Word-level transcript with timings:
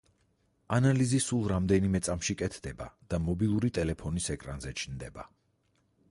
ანალიზი 0.75 1.17
სულ 1.25 1.43
რამდენიმე 1.51 1.99
წამში 2.07 2.35
კეთდება 2.39 2.87
და 3.15 3.19
მობილური 3.25 3.71
ტელეფონის 3.75 4.31
ეკრანზე 4.37 4.73
ჩნდება. 4.83 5.27